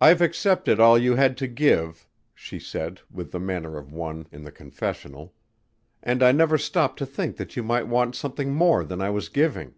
[0.00, 4.44] "I've accepted all you had to give," she said with the manner of one in
[4.44, 5.34] the confessional,
[6.04, 9.28] "and I never stopped to think that you might want something more than I was
[9.28, 9.74] giving."